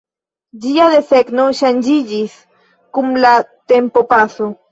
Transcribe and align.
Ĝia 0.61 0.85
desegno 0.93 1.45
ŝanĝiĝis 1.59 2.39
kun 2.97 3.13
la 3.27 3.35
tempopaso. 3.75 4.51